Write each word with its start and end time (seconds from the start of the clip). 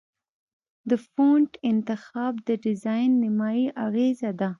د 0.89 0.91
فونټ 1.09 1.51
انتخاب 1.71 2.33
د 2.47 2.49
ډیزاین 2.65 3.09
نیمایي 3.23 3.65
اغېزه 3.85 4.31
ده. 4.39 4.49